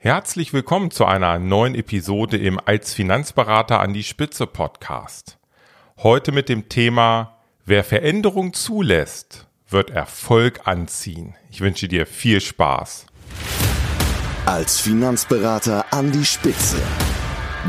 [0.00, 5.38] Herzlich willkommen zu einer neuen Episode im Als Finanzberater an die Spitze Podcast.
[5.96, 11.34] Heute mit dem Thema Wer Veränderung zulässt, wird Erfolg anziehen.
[11.50, 13.06] Ich wünsche dir viel Spaß.
[14.46, 16.80] Als Finanzberater an die Spitze.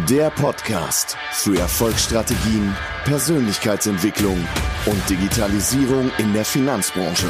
[0.08, 2.76] Der Podcast für Erfolgsstrategien,
[3.06, 4.38] Persönlichkeitsentwicklung
[4.86, 7.28] und Digitalisierung in der Finanzbranche.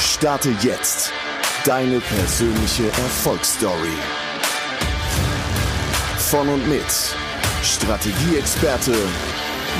[0.00, 1.12] Starte jetzt
[1.64, 3.96] Deine persönliche Erfolgsstory.
[6.18, 6.84] Von und mit
[7.62, 8.94] Strategieexperte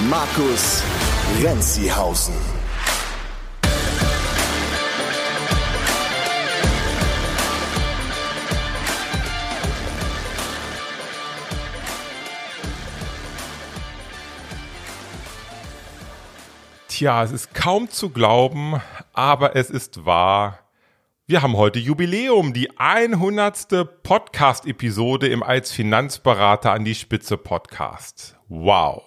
[0.09, 0.83] Markus
[1.43, 2.33] Renzihausen.
[16.89, 18.81] Tja, es ist kaum zu glauben,
[19.13, 20.64] aber es ist wahr.
[21.27, 24.03] Wir haben heute Jubiläum, die 100.
[24.03, 28.37] Podcast-Episode im Als Finanzberater an die Spitze Podcast.
[28.51, 29.03] Wow.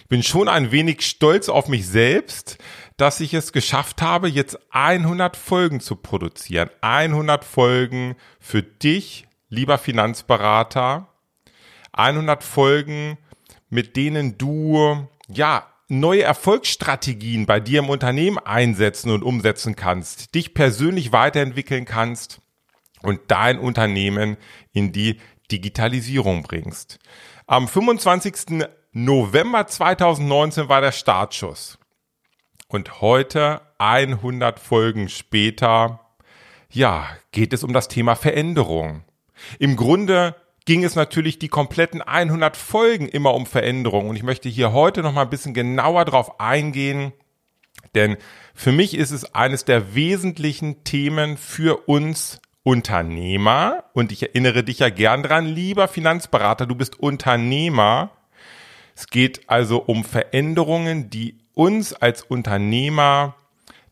[0.00, 2.58] Ich bin schon ein wenig stolz auf mich selbst,
[2.96, 6.68] dass ich es geschafft habe, jetzt 100 Folgen zu produzieren.
[6.80, 11.06] 100 Folgen für dich, lieber Finanzberater.
[11.92, 13.18] 100 Folgen,
[13.70, 20.54] mit denen du, ja, neue Erfolgsstrategien bei dir im Unternehmen einsetzen und umsetzen kannst, dich
[20.54, 22.40] persönlich weiterentwickeln kannst
[23.02, 24.36] und dein Unternehmen
[24.72, 25.20] in die
[25.50, 26.98] Digitalisierung bringst.
[27.46, 28.64] Am 25.
[28.92, 31.78] November 2019 war der Startschuss.
[32.68, 36.00] Und heute, 100 Folgen später,
[36.70, 39.04] ja, geht es um das Thema Veränderung.
[39.58, 44.08] Im Grunde ging es natürlich die kompletten 100 Folgen immer um Veränderung.
[44.08, 47.12] Und ich möchte hier heute noch mal ein bisschen genauer drauf eingehen,
[47.94, 48.16] denn
[48.54, 53.84] für mich ist es eines der wesentlichen Themen für uns Unternehmer.
[53.92, 58.10] Und ich erinnere dich ja gern dran, lieber Finanzberater, du bist Unternehmer.
[58.94, 63.34] Es geht also um Veränderungen, die uns als Unternehmer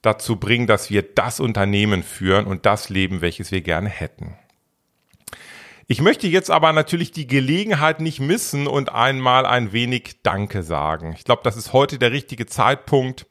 [0.02, 4.36] dazu bringen, dass wir das Unternehmen führen und das Leben, welches wir gerne hätten.
[5.92, 11.14] Ich möchte jetzt aber natürlich die Gelegenheit nicht missen und einmal ein wenig Danke sagen.
[11.18, 13.26] Ich glaube, das ist heute der richtige Zeitpunkt.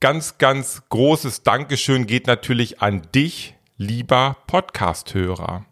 [0.00, 5.66] Ganz, ganz großes Dankeschön geht natürlich an dich, lieber Podcasthörer.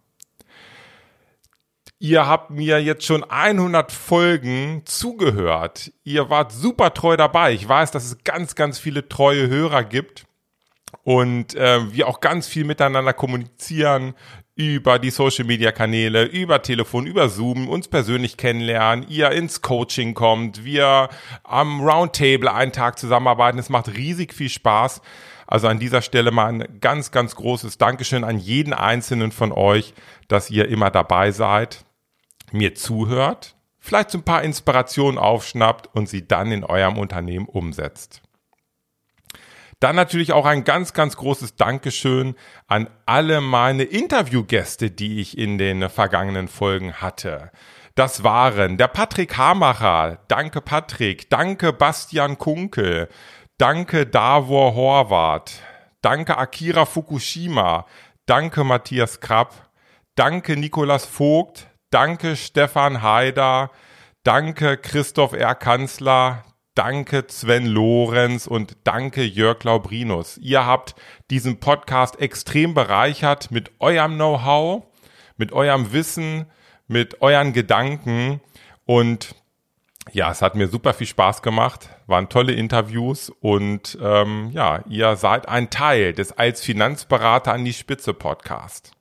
[1.98, 5.92] Ihr habt mir jetzt schon 100 Folgen zugehört.
[6.04, 7.54] Ihr wart super treu dabei.
[7.54, 10.26] Ich weiß, dass es ganz, ganz viele treue Hörer gibt
[11.02, 14.14] und äh, wir auch ganz viel miteinander kommunizieren
[14.56, 20.14] über die Social Media Kanäle, über Telefon, über Zoom uns persönlich kennenlernen, ihr ins Coaching
[20.14, 21.10] kommt, wir
[21.44, 23.58] am Roundtable einen Tag zusammenarbeiten.
[23.58, 25.02] Es macht riesig viel Spaß.
[25.46, 29.94] Also an dieser Stelle mal ein ganz, ganz großes Dankeschön an jeden einzelnen von euch,
[30.26, 31.84] dass ihr immer dabei seid,
[32.50, 38.22] mir zuhört, vielleicht so ein paar Inspirationen aufschnappt und sie dann in eurem Unternehmen umsetzt.
[39.80, 42.34] Dann natürlich auch ein ganz, ganz großes Dankeschön
[42.66, 47.50] an alle meine Interviewgäste, die ich in den vergangenen Folgen hatte.
[47.94, 50.18] Das waren der Patrick Hamacher.
[50.28, 51.28] Danke Patrick.
[51.30, 53.08] Danke Bastian Kunkel.
[53.58, 55.62] Danke Davor Horvath.
[56.02, 57.86] Danke Akira Fukushima.
[58.26, 59.70] Danke Matthias Krapp.
[60.14, 61.68] Danke Nikolas Vogt.
[61.90, 63.70] Danke Stefan Haider.
[64.24, 65.54] Danke Christoph R.
[65.54, 66.44] Kanzler.
[66.76, 70.36] Danke Sven Lorenz und danke Jörg Laubrinus.
[70.36, 70.94] Ihr habt
[71.30, 74.84] diesen Podcast extrem bereichert mit eurem Know-how,
[75.38, 76.44] mit eurem Wissen,
[76.86, 78.42] mit euren Gedanken
[78.84, 79.34] und
[80.12, 85.16] ja, es hat mir super viel Spaß gemacht, waren tolle Interviews und ähm, ja, ihr
[85.16, 88.92] seid ein Teil des als Finanzberater an die Spitze Podcast.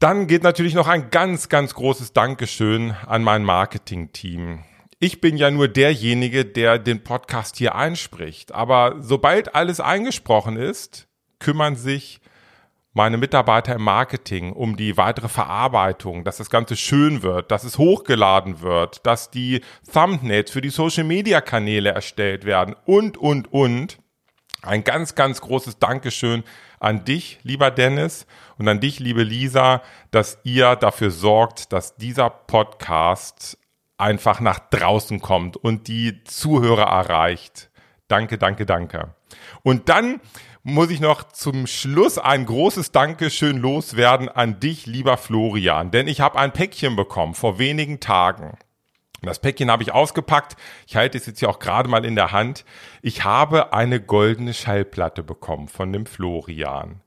[0.00, 4.64] Dann geht natürlich noch ein ganz, ganz großes Dankeschön an mein Marketing-Team
[5.00, 8.52] ich bin ja nur derjenige, der den Podcast hier einspricht.
[8.52, 11.06] Aber sobald alles eingesprochen ist,
[11.38, 12.20] kümmern sich
[12.92, 17.78] meine Mitarbeiter im Marketing um die weitere Verarbeitung, dass das Ganze schön wird, dass es
[17.78, 19.60] hochgeladen wird, dass die
[19.92, 23.98] Thumbnails für die Social Media Kanäle erstellt werden und, und, und.
[24.62, 26.42] Ein ganz, ganz großes Dankeschön
[26.80, 28.26] an dich, lieber Dennis,
[28.58, 33.57] und an dich, liebe Lisa, dass ihr dafür sorgt, dass dieser Podcast
[33.98, 37.70] einfach nach draußen kommt und die Zuhörer erreicht.
[38.06, 39.14] Danke, danke, danke.
[39.62, 40.20] Und dann
[40.62, 46.20] muss ich noch zum Schluss ein großes Dankeschön loswerden an dich, lieber Florian, denn ich
[46.20, 48.56] habe ein Päckchen bekommen vor wenigen Tagen.
[49.22, 50.56] Das Päckchen habe ich ausgepackt.
[50.86, 52.64] Ich halte es jetzt hier auch gerade mal in der Hand.
[53.02, 57.02] Ich habe eine goldene Schallplatte bekommen von dem Florian.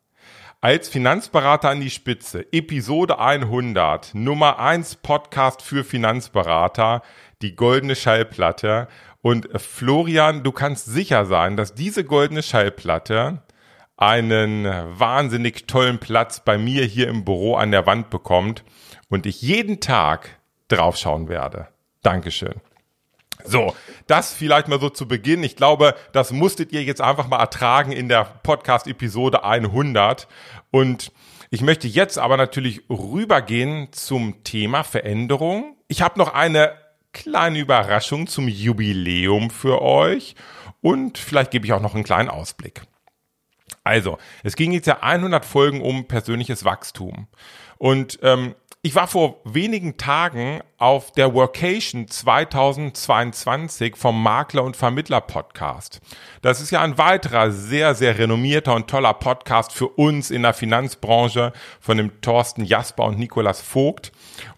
[0.63, 7.01] Als Finanzberater an die Spitze, Episode 100, Nummer 1 Podcast für Finanzberater,
[7.41, 8.87] die goldene Schallplatte.
[9.23, 13.41] Und Florian, du kannst sicher sein, dass diese goldene Schallplatte
[13.97, 14.65] einen
[14.99, 18.63] wahnsinnig tollen Platz bei mir hier im Büro an der Wand bekommt
[19.09, 20.29] und ich jeden Tag
[20.67, 21.69] draufschauen werde.
[22.03, 22.61] Dankeschön.
[23.45, 23.75] So,
[24.07, 25.43] das vielleicht mal so zu Beginn.
[25.43, 30.27] Ich glaube, das musstet ihr jetzt einfach mal ertragen in der Podcast-Episode 100.
[30.71, 31.11] Und
[31.49, 35.75] ich möchte jetzt aber natürlich rübergehen zum Thema Veränderung.
[35.87, 36.73] Ich habe noch eine
[37.13, 40.35] kleine Überraschung zum Jubiläum für euch
[40.81, 42.83] und vielleicht gebe ich auch noch einen kleinen Ausblick.
[43.83, 47.27] Also, es ging jetzt ja 100 Folgen um persönliches Wachstum.
[47.77, 55.21] Und ähm, ich war vor wenigen Tagen auf der Workation 2022 vom Makler und Vermittler
[55.21, 56.01] Podcast.
[56.41, 60.55] Das ist ja ein weiterer sehr, sehr renommierter und toller Podcast für uns in der
[60.55, 64.11] Finanzbranche von dem Thorsten Jasper und Nikolas Vogt.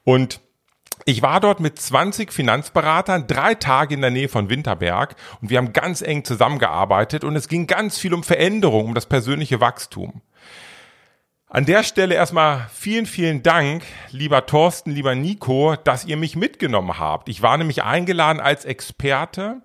[0.06, 0.40] Und
[1.04, 5.58] ich war dort mit 20 Finanzberatern, drei Tage in der Nähe von Winterberg und wir
[5.58, 10.22] haben ganz eng zusammengearbeitet und es ging ganz viel um Veränderung, um das persönliche Wachstum.
[11.55, 16.97] An der Stelle erstmal vielen, vielen Dank, lieber Thorsten, lieber Nico, dass ihr mich mitgenommen
[16.97, 17.29] habt.
[17.29, 19.61] Ich war nämlich eingeladen als Experte.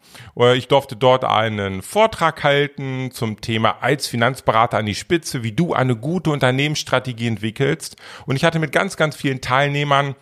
[0.54, 5.72] Ich durfte dort einen Vortrag halten zum Thema als Finanzberater an die Spitze, wie du
[5.72, 7.96] eine gute Unternehmensstrategie entwickelst.
[8.26, 10.14] Und ich hatte mit ganz, ganz vielen Teilnehmern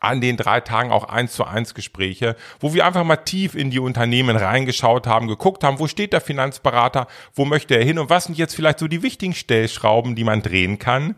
[0.00, 3.70] an den drei Tagen auch eins zu eins Gespräche, wo wir einfach mal tief in
[3.70, 8.10] die Unternehmen reingeschaut haben, geguckt haben, wo steht der Finanzberater, wo möchte er hin und
[8.10, 11.14] was sind jetzt vielleicht so die wichtigen Stellschrauben, die man drehen kann,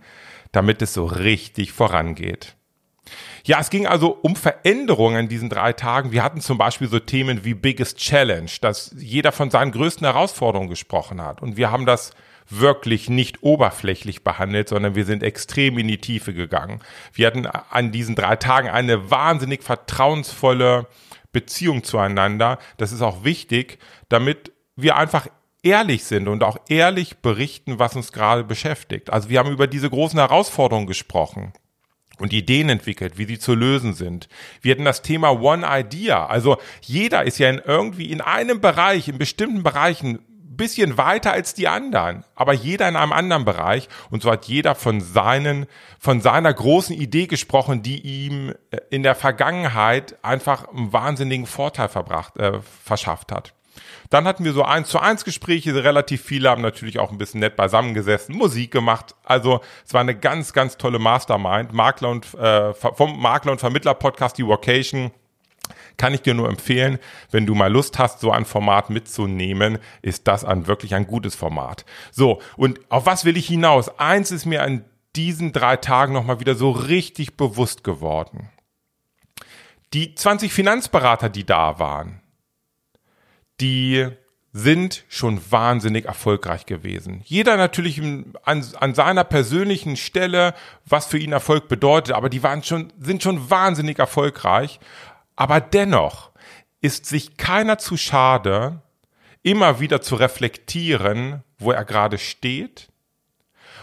[0.51, 2.57] damit es so richtig vorangeht.
[3.45, 6.13] Ja, es ging also um Veränderungen in diesen drei Tagen.
[6.13, 10.69] Wir hatten zum Beispiel so Themen wie Biggest Challenge, dass jeder von seinen größten Herausforderungen
[10.69, 11.43] gesprochen hat.
[11.43, 12.13] Und wir haben das
[12.61, 16.81] wirklich nicht oberflächlich behandelt, sondern wir sind extrem in die Tiefe gegangen.
[17.13, 20.87] Wir hatten an diesen drei Tagen eine wahnsinnig vertrauensvolle
[21.33, 22.59] Beziehung zueinander.
[22.77, 23.79] Das ist auch wichtig,
[24.09, 25.29] damit wir einfach
[25.63, 29.11] ehrlich sind und auch ehrlich berichten, was uns gerade beschäftigt.
[29.11, 31.53] Also wir haben über diese großen Herausforderungen gesprochen
[32.19, 34.29] und Ideen entwickelt, wie sie zu lösen sind.
[34.61, 36.27] Wir hatten das Thema One Idea.
[36.27, 40.19] Also jeder ist ja in irgendwie in einem Bereich, in bestimmten Bereichen
[40.57, 43.89] bisschen weiter als die anderen, aber jeder in einem anderen Bereich.
[44.11, 45.67] Und so hat jeder von seinen,
[45.99, 51.89] von seiner großen Idee gesprochen, die ihm äh, in der Vergangenheit einfach einen wahnsinnigen Vorteil
[51.89, 53.55] verbracht, äh, verschafft hat.
[54.11, 57.41] Dann hatten wir so eins zu eins Gespräche, relativ viele haben natürlich auch ein bisschen
[57.41, 59.15] nett beisammengesessen, Musik gemacht.
[59.25, 61.73] Also es war eine ganz, ganz tolle Mastermind.
[61.73, 65.13] Makler und äh, vom Makler und Vermittler Podcast, die Vocation
[65.97, 66.99] kann ich dir nur empfehlen,
[67.31, 71.35] wenn du mal Lust hast, so ein Format mitzunehmen, ist das ein wirklich ein gutes
[71.35, 71.85] Format.
[72.11, 73.99] So, und auf was will ich hinaus?
[73.99, 74.85] Eins ist mir an
[75.17, 78.49] diesen drei Tagen nochmal wieder so richtig bewusst geworden.
[79.93, 82.23] Die 20 Finanzberater, die da waren,
[83.61, 84.09] die
[84.55, 87.23] sind schon wahnsinnig erfolgreich gewesen.
[87.25, 90.55] Jeder natürlich an, an, seiner persönlichen Stelle,
[90.85, 94.79] was für ihn Erfolg bedeutet, aber die waren schon, sind schon wahnsinnig erfolgreich.
[95.37, 96.31] Aber dennoch
[96.81, 98.83] ist sich keiner zu schade,
[99.43, 102.89] immer wieder zu reflektieren, wo er gerade steht.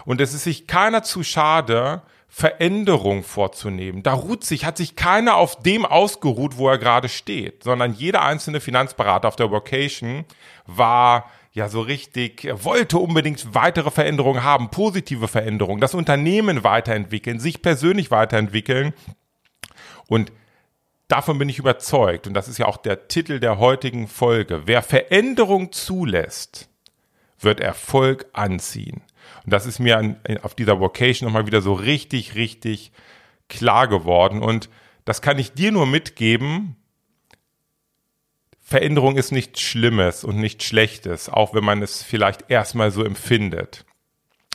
[0.04, 4.04] Und es ist sich keiner zu schade, Veränderung vorzunehmen.
[4.04, 8.22] Da ruht sich, hat sich keiner auf dem ausgeruht, wo er gerade steht, sondern jeder
[8.22, 10.24] einzelne Finanzberater auf der Vocation
[10.64, 17.62] war ja so richtig, wollte unbedingt weitere Veränderungen haben, positive Veränderungen, das Unternehmen weiterentwickeln, sich
[17.62, 18.94] persönlich weiterentwickeln.
[20.06, 20.30] Und
[21.10, 24.82] davon bin ich überzeugt, und das ist ja auch der Titel der heutigen Folge, wer
[24.82, 26.68] Veränderung zulässt,
[27.38, 29.02] wird Erfolg anziehen.
[29.44, 32.92] Und das ist mir an, auf dieser Vocation nochmal wieder so richtig, richtig
[33.48, 34.42] klar geworden.
[34.42, 34.68] Und
[35.04, 36.76] das kann ich dir nur mitgeben.
[38.60, 43.84] Veränderung ist nichts Schlimmes und nichts Schlechtes, auch wenn man es vielleicht erstmal so empfindet.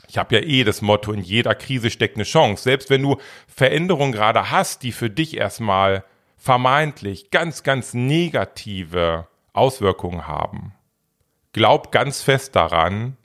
[0.08, 2.64] Ich habe ja eh das Motto, in jeder Krise steckt eine Chance.
[2.64, 6.06] Selbst wenn du Veränderungen gerade hast, die für dich erstmal
[6.46, 10.76] vermeintlich ganz, ganz negative Auswirkungen haben.
[11.54, 13.18] Glaub ganz fest daran,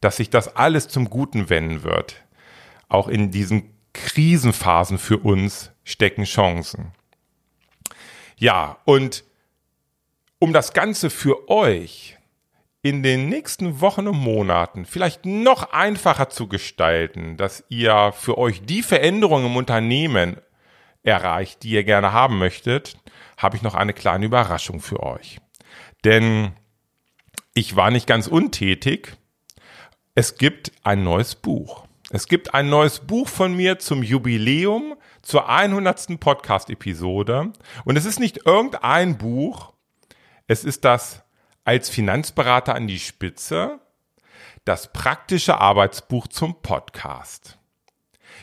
[0.00, 2.16] dass sich das alles zum Guten wenden wird.
[2.88, 6.90] Auch in diesen Krisenphasen für uns stecken Chancen.
[8.36, 9.22] Ja, und
[10.40, 12.18] um das Ganze für euch
[12.82, 18.62] in den nächsten Wochen und Monaten vielleicht noch einfacher zu gestalten, dass ihr für euch
[18.62, 20.38] die Veränderungen im Unternehmen
[21.02, 22.96] erreicht, die ihr gerne haben möchtet,
[23.36, 25.38] habe ich noch eine kleine Überraschung für euch.
[26.04, 26.52] Denn
[27.54, 29.16] ich war nicht ganz untätig.
[30.14, 31.86] Es gibt ein neues Buch.
[32.10, 36.18] Es gibt ein neues Buch von mir zum Jubiläum zur 100.
[36.18, 37.52] Podcast-Episode.
[37.84, 39.72] Und es ist nicht irgendein Buch,
[40.46, 41.22] es ist das
[41.64, 43.78] als Finanzberater an die Spitze,
[44.64, 47.58] das praktische Arbeitsbuch zum Podcast.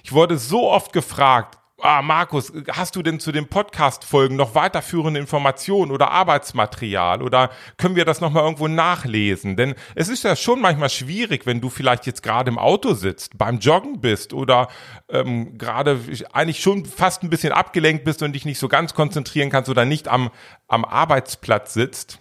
[0.03, 5.19] Ich wurde so oft gefragt, ah, Markus, hast du denn zu den Podcast-Folgen noch weiterführende
[5.19, 9.55] Informationen oder Arbeitsmaterial oder können wir das nochmal irgendwo nachlesen?
[9.55, 13.37] Denn es ist ja schon manchmal schwierig, wenn du vielleicht jetzt gerade im Auto sitzt,
[13.37, 14.67] beim Joggen bist oder
[15.09, 15.99] ähm, gerade
[16.33, 19.85] eigentlich schon fast ein bisschen abgelenkt bist und dich nicht so ganz konzentrieren kannst oder
[19.85, 20.31] nicht am,
[20.67, 22.19] am Arbeitsplatz sitzt.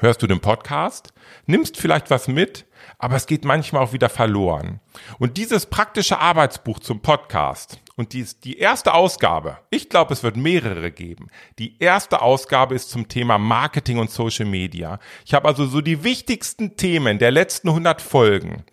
[0.00, 1.12] Hörst du den Podcast,
[1.46, 2.66] nimmst vielleicht was mit,
[2.98, 4.80] aber es geht manchmal auch wieder verloren.
[5.18, 10.36] Und dieses praktische Arbeitsbuch zum Podcast und dies, die erste Ausgabe, ich glaube, es wird
[10.36, 11.26] mehrere geben.
[11.58, 15.00] Die erste Ausgabe ist zum Thema Marketing und Social Media.
[15.26, 18.64] Ich habe also so die wichtigsten Themen der letzten 100 Folgen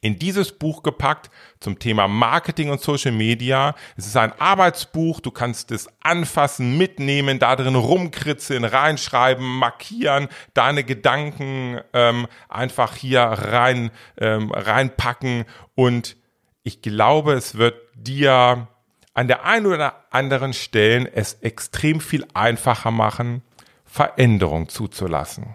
[0.00, 3.74] in dieses Buch gepackt zum Thema Marketing und Social Media.
[3.96, 10.84] Es ist ein Arbeitsbuch, du kannst es anfassen, mitnehmen, da drin rumkritzeln, reinschreiben, markieren, deine
[10.84, 16.16] Gedanken ähm, einfach hier rein ähm, reinpacken und
[16.62, 18.68] ich glaube, es wird dir
[19.14, 23.42] an der einen oder anderen Stellen es extrem viel einfacher machen,
[23.84, 25.54] Veränderung zuzulassen.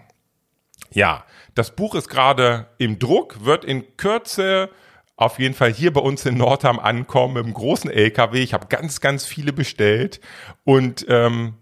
[0.90, 1.24] Ja,
[1.54, 4.70] das Buch ist gerade im Druck, wird in Kürze
[5.16, 8.40] auf jeden Fall hier bei uns in Nordham ankommen im großen LKW.
[8.40, 10.20] Ich habe ganz, ganz viele bestellt
[10.64, 11.54] und ähm,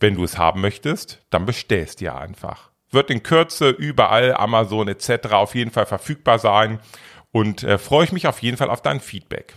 [0.00, 2.70] wenn du es haben möchtest, dann bestellst dir einfach.
[2.90, 5.32] Wird in Kürze überall Amazon etc.
[5.32, 6.78] auf jeden Fall verfügbar sein
[7.32, 9.54] und äh, freue ich mich auf jeden Fall auf dein Feedback.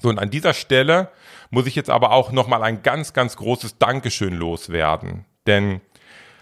[0.00, 1.10] So, und an dieser Stelle
[1.50, 5.24] muss ich jetzt aber auch nochmal ein ganz, ganz großes Dankeschön loswerden.
[5.46, 5.80] Denn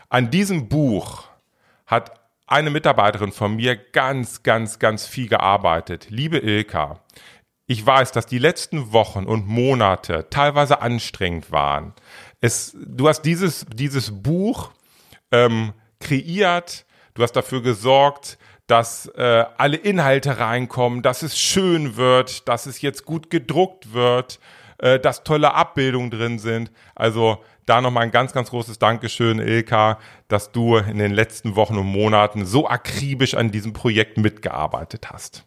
[0.08, 1.24] an diesem Buch
[1.86, 6.06] hat eine Mitarbeiterin von mir ganz, ganz, ganz viel gearbeitet.
[6.10, 7.00] Liebe Ilka,
[7.66, 11.94] ich weiß, dass die letzten Wochen und Monate teilweise anstrengend waren.
[12.40, 14.72] Es, du hast dieses, dieses Buch
[15.30, 18.38] ähm, kreiert, du hast dafür gesorgt,
[18.70, 24.38] dass äh, alle Inhalte reinkommen, dass es schön wird, dass es jetzt gut gedruckt wird,
[24.78, 26.70] äh, dass tolle Abbildungen drin sind.
[26.94, 29.98] Also da nochmal ein ganz, ganz großes Dankeschön, Ilka,
[30.28, 35.44] dass du in den letzten Wochen und Monaten so akribisch an diesem Projekt mitgearbeitet hast.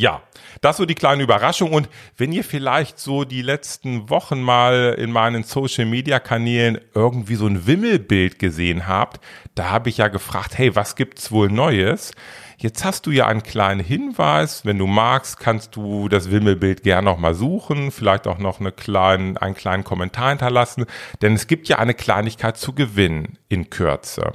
[0.00, 0.22] Ja,
[0.62, 1.74] das so die kleine Überraschung.
[1.74, 7.34] Und wenn ihr vielleicht so die letzten Wochen mal in meinen Social Media Kanälen irgendwie
[7.34, 9.22] so ein Wimmelbild gesehen habt,
[9.54, 12.12] da habe ich ja gefragt, hey, was gibt's wohl Neues?
[12.56, 14.64] Jetzt hast du ja einen kleinen Hinweis.
[14.64, 18.72] Wenn du magst, kannst du das Wimmelbild gerne noch mal suchen, vielleicht auch noch eine
[18.72, 20.86] kleinen, einen kleinen Kommentar hinterlassen,
[21.20, 24.32] denn es gibt ja eine Kleinigkeit zu gewinnen in Kürze.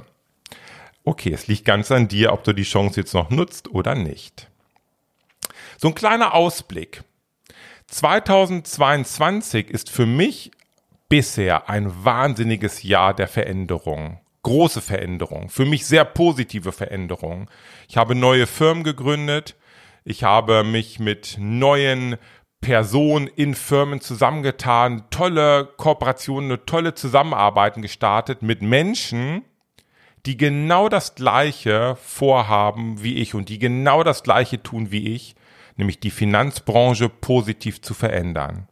[1.02, 4.48] Okay, es liegt ganz an dir, ob du die Chance jetzt noch nutzt oder nicht.
[5.78, 7.02] So ein kleiner Ausblick.
[7.88, 10.50] 2022 ist für mich
[11.08, 17.48] bisher ein wahnsinniges Jahr der Veränderung große Veränderungen, für mich sehr positive Veränderungen.
[17.88, 19.56] Ich habe neue Firmen gegründet,
[20.04, 22.16] ich habe mich mit neuen
[22.60, 29.42] Personen in Firmen zusammengetan, tolle Kooperationen, tolle Zusammenarbeiten gestartet mit Menschen,
[30.26, 35.34] die genau das Gleiche vorhaben wie ich und die genau das Gleiche tun wie ich,
[35.76, 38.68] nämlich die Finanzbranche positiv zu verändern.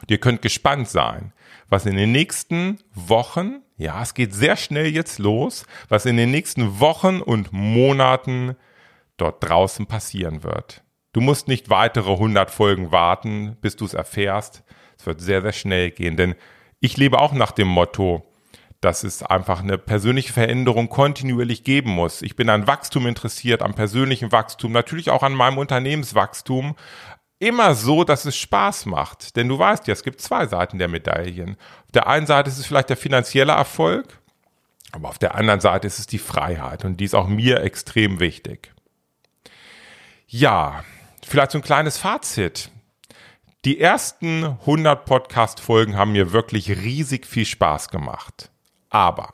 [0.00, 1.32] Und ihr könnt gespannt sein,
[1.68, 6.30] was in den nächsten Wochen ja, es geht sehr schnell jetzt los, was in den
[6.30, 8.56] nächsten Wochen und Monaten
[9.16, 10.84] dort draußen passieren wird.
[11.12, 14.62] Du musst nicht weitere 100 Folgen warten, bis du es erfährst.
[14.96, 16.36] Es wird sehr, sehr schnell gehen, denn
[16.78, 18.31] ich lebe auch nach dem Motto,
[18.82, 22.20] dass es einfach eine persönliche Veränderung kontinuierlich geben muss.
[22.20, 26.74] Ich bin an Wachstum interessiert, am persönlichen Wachstum, natürlich auch an meinem Unternehmenswachstum,
[27.38, 29.36] immer so, dass es Spaß macht.
[29.36, 31.56] Denn du weißt ja, es gibt zwei Seiten der Medaillen.
[31.86, 34.20] Auf der einen Seite ist es vielleicht der finanzielle Erfolg,
[34.90, 38.18] aber auf der anderen Seite ist es die Freiheit und die ist auch mir extrem
[38.18, 38.72] wichtig.
[40.26, 40.84] Ja,
[41.24, 42.70] vielleicht so ein kleines Fazit.
[43.64, 48.51] Die ersten 100 Podcast-Folgen haben mir wirklich riesig viel Spaß gemacht.
[48.92, 49.32] Aber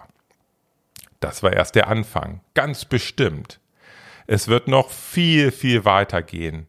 [1.18, 3.60] das war erst der Anfang, ganz bestimmt.
[4.28, 6.68] Es wird noch viel, viel weitergehen.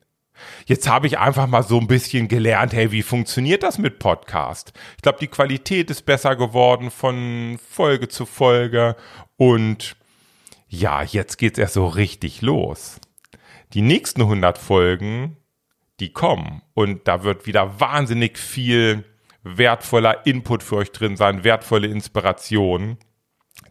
[0.66, 4.74] Jetzt habe ich einfach mal so ein bisschen gelernt, hey, wie funktioniert das mit Podcast?
[4.96, 8.96] Ich glaube, die Qualität ist besser geworden von Folge zu Folge
[9.38, 9.96] und
[10.68, 13.00] ja, jetzt geht's erst so richtig los.
[13.74, 15.38] Die nächsten 100 Folgen,
[16.00, 19.04] die kommen und da wird wieder wahnsinnig viel
[19.44, 22.98] wertvoller Input für euch drin sein, wertvolle Inspiration.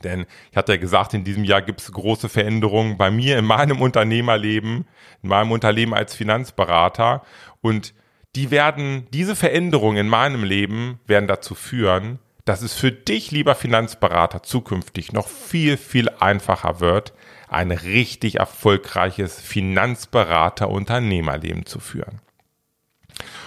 [0.05, 3.45] Denn ich hatte ja gesagt, in diesem Jahr gibt es große Veränderungen bei mir in
[3.45, 4.87] meinem Unternehmerleben,
[5.23, 7.23] in meinem Unternehmen als Finanzberater.
[7.61, 7.95] Und
[8.37, 13.55] die werden, diese Veränderungen in meinem Leben werden dazu führen, dass es für dich, lieber
[13.55, 17.13] Finanzberater, zukünftig noch viel, viel einfacher wird,
[17.49, 22.23] ein richtig erfolgreiches Finanzberater-Unternehmerleben zu führen.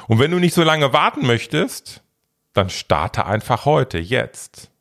[0.07, 2.03] Und wenn du nicht so lange warten möchtest,
[2.53, 4.71] dann starte einfach heute, jetzt.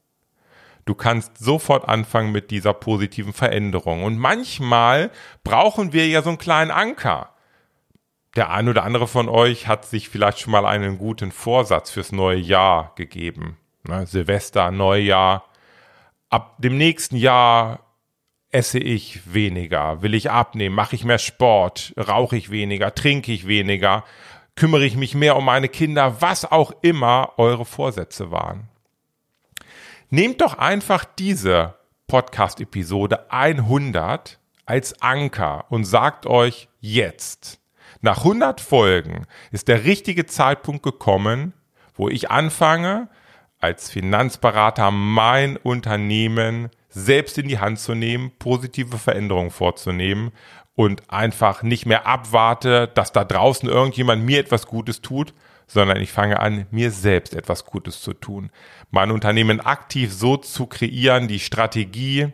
[0.84, 4.02] Du kannst sofort anfangen mit dieser positiven Veränderung.
[4.02, 5.10] Und manchmal
[5.44, 7.34] brauchen wir ja so einen kleinen Anker.
[8.36, 12.12] Der ein oder andere von euch hat sich vielleicht schon mal einen guten Vorsatz fürs
[12.12, 13.56] neue Jahr gegeben.
[13.86, 14.06] Ne?
[14.06, 15.44] Silvester, Neujahr.
[16.28, 17.80] Ab dem nächsten Jahr
[18.52, 23.46] esse ich weniger, will ich abnehmen, mache ich mehr Sport, rauche ich weniger, trinke ich
[23.46, 24.04] weniger,
[24.60, 28.68] kümmere ich mich mehr um meine Kinder, was auch immer eure Vorsätze waren.
[30.10, 31.76] Nehmt doch einfach diese
[32.08, 37.58] Podcast-Episode 100 als Anker und sagt euch jetzt,
[38.02, 41.54] nach 100 Folgen ist der richtige Zeitpunkt gekommen,
[41.94, 43.08] wo ich anfange,
[43.60, 50.32] als Finanzberater mein Unternehmen selbst in die Hand zu nehmen, positive Veränderungen vorzunehmen
[50.74, 55.32] und einfach nicht mehr abwarte, dass da draußen irgendjemand mir etwas Gutes tut,
[55.66, 58.50] sondern ich fange an, mir selbst etwas Gutes zu tun.
[58.90, 62.32] Mein Unternehmen aktiv so zu kreieren, die Strategie,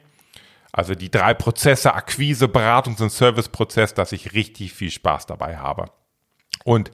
[0.73, 5.91] also die drei Prozesse, Akquise, Beratungs- und Serviceprozess, dass ich richtig viel Spaß dabei habe.
[6.65, 6.91] Und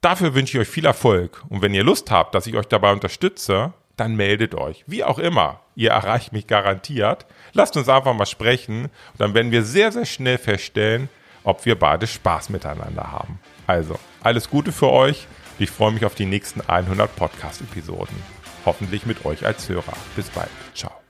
[0.00, 1.44] dafür wünsche ich euch viel Erfolg.
[1.48, 4.84] Und wenn ihr Lust habt, dass ich euch dabei unterstütze, dann meldet euch.
[4.86, 5.60] Wie auch immer.
[5.74, 7.26] Ihr erreicht mich garantiert.
[7.52, 8.84] Lasst uns einfach mal sprechen.
[8.84, 11.08] Und dann werden wir sehr, sehr schnell feststellen,
[11.44, 13.40] ob wir beide Spaß miteinander haben.
[13.66, 15.26] Also, alles Gute für euch.
[15.58, 18.16] Ich freue mich auf die nächsten 100 Podcast-Episoden.
[18.66, 19.96] Hoffentlich mit euch als Hörer.
[20.14, 20.50] Bis bald.
[20.74, 21.05] Ciao.